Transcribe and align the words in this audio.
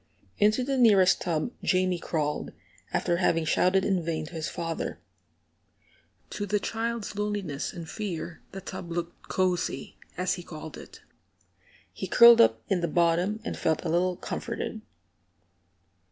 Into 0.39 0.63
the 0.63 0.79
nearest 0.79 1.21
tub 1.21 1.51
Jamie 1.61 1.99
crawled, 1.99 2.53
after 2.91 3.17
having 3.17 3.45
shouted 3.45 3.85
in 3.85 4.03
vain 4.03 4.25
to 4.25 4.33
his 4.33 4.49
father. 4.49 4.99
To 6.31 6.47
the 6.47 6.59
child's 6.59 7.15
loneliness 7.15 7.71
and 7.71 7.87
fear 7.87 8.41
the 8.51 8.61
tub 8.61 8.91
looked 8.91 9.27
"cosey," 9.29 9.99
as 10.17 10.33
he 10.33 10.41
called 10.43 10.75
it. 10.75 11.01
He 11.93 12.07
curled 12.07 12.41
up 12.41 12.63
in 12.67 12.81
the 12.81 12.87
bottom, 12.87 13.41
and 13.45 13.55
felt 13.55 13.85
a 13.85 13.89
little 13.89 14.15
comforted. 14.15 14.81